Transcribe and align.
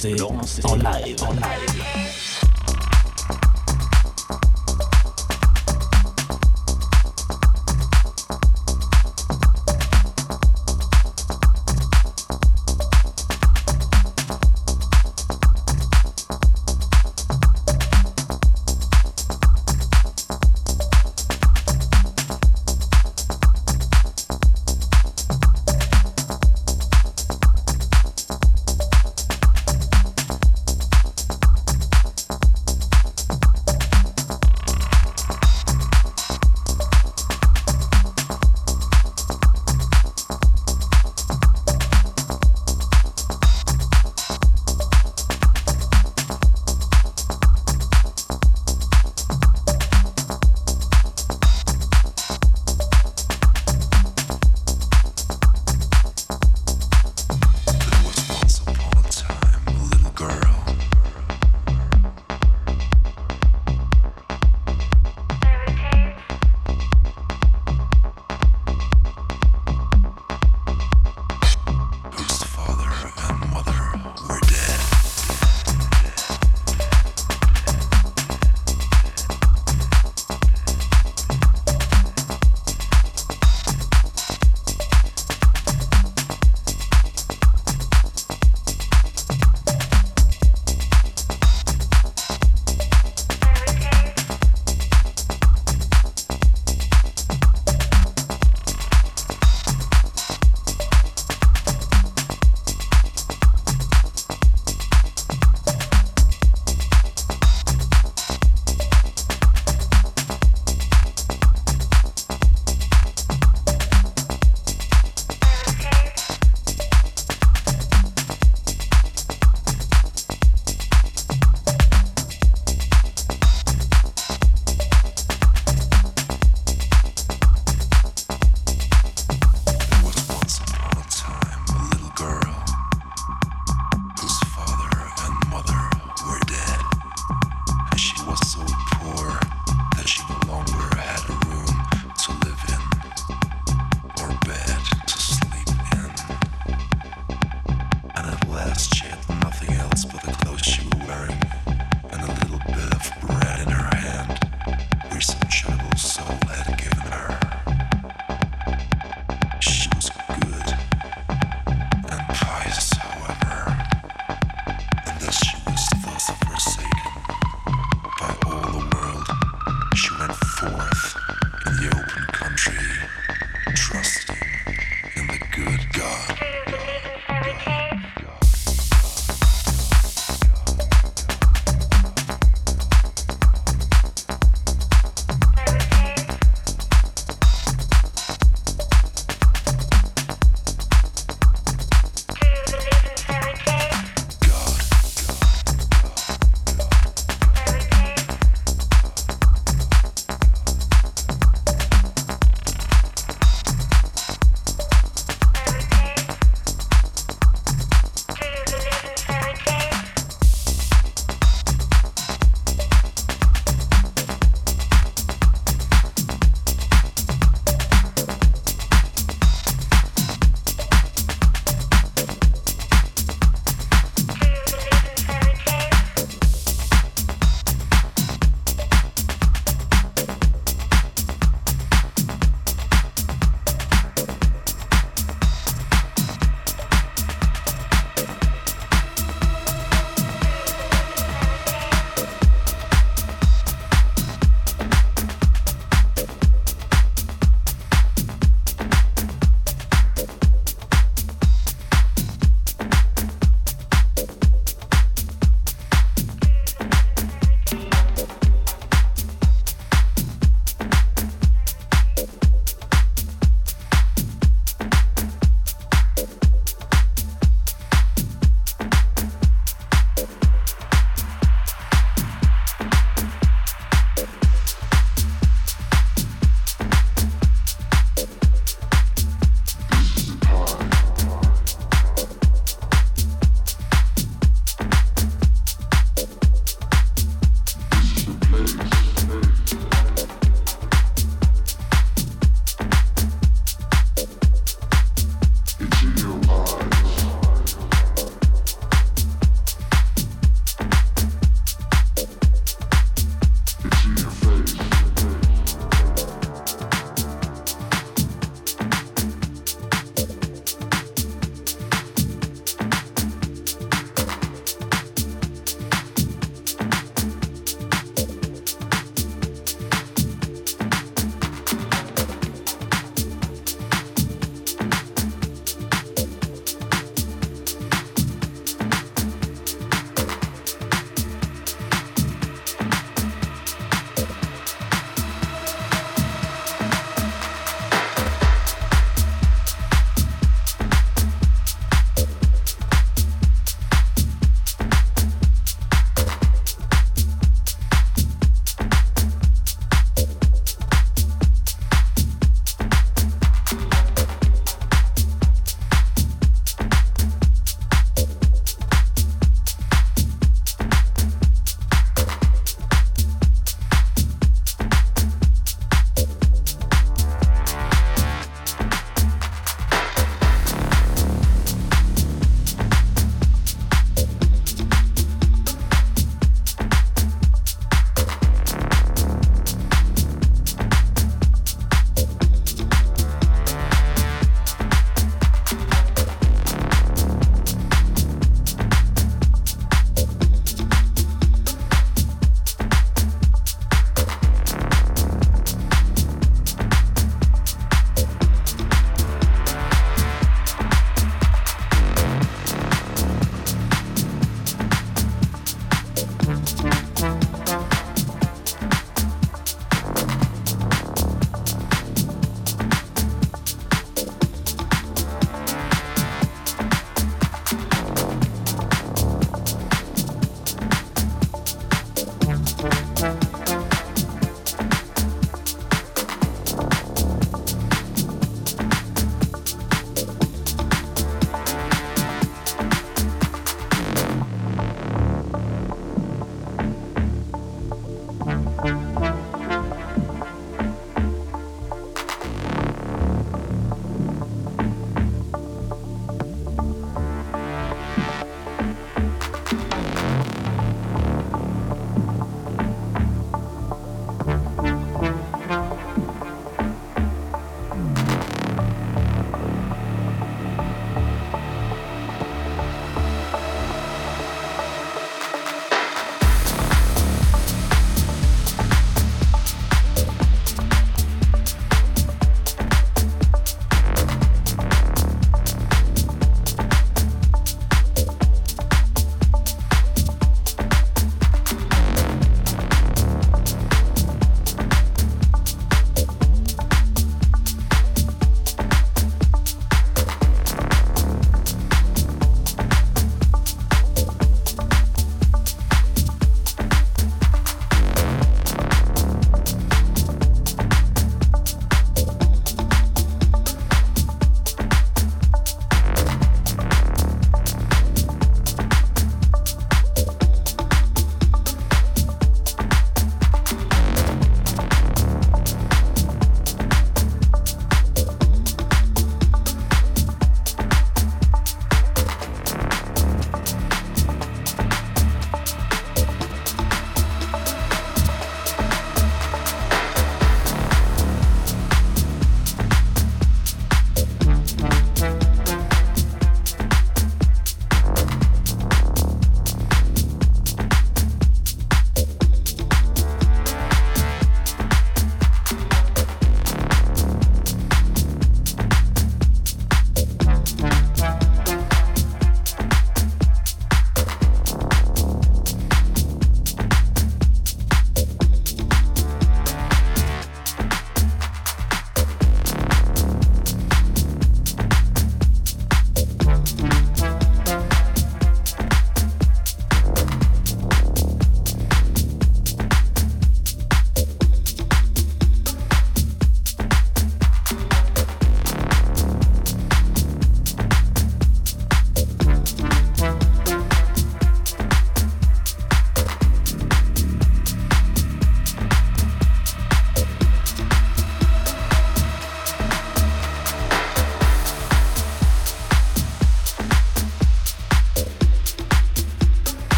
Classic. 0.00 0.27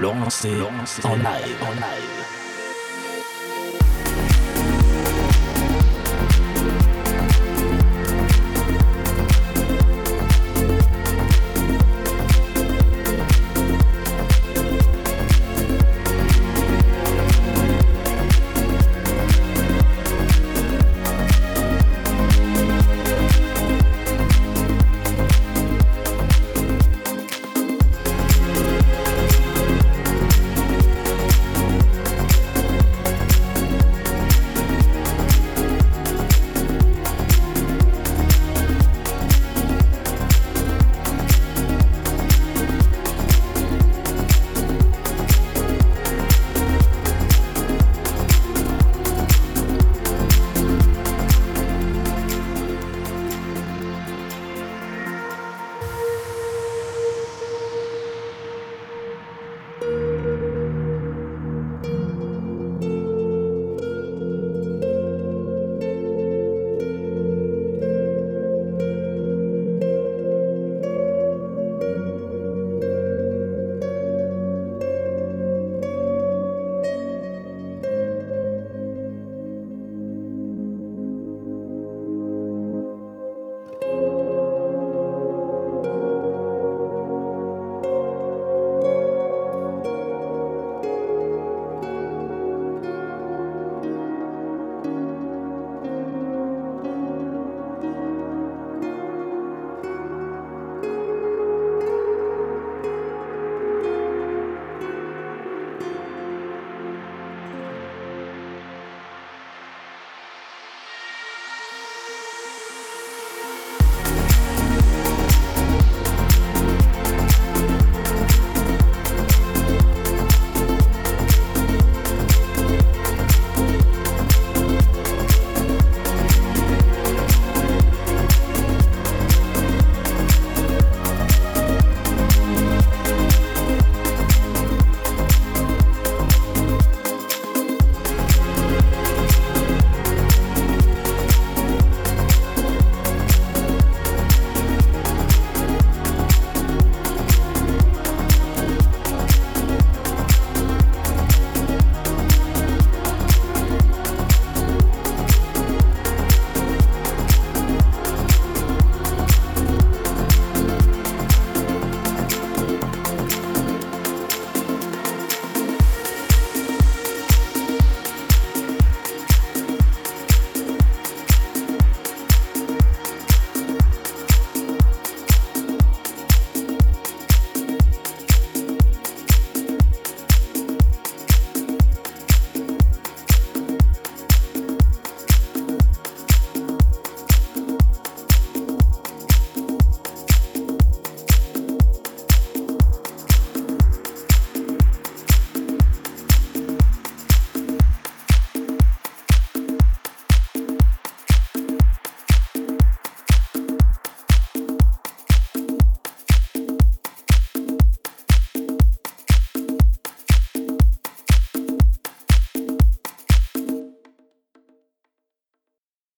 Lancé 0.00 0.50
en 1.02 1.16
live, 1.16 1.56
en 1.62 1.74
live. 1.74 2.17